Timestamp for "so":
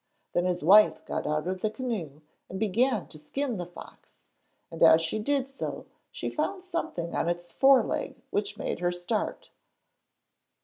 5.47-5.85